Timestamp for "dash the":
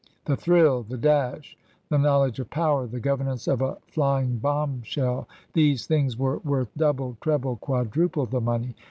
0.97-1.99